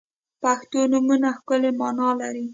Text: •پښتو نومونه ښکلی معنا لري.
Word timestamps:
•پښتو 0.41 0.79
نومونه 0.91 1.29
ښکلی 1.37 1.71
معنا 1.79 2.09
لري. 2.21 2.45